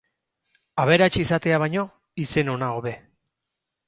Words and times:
Aberats 0.83 1.09
izatea 1.23 1.59
baino, 1.63 1.83
izen 2.23 2.49
ona 2.55 2.71
hobe. 2.79 2.95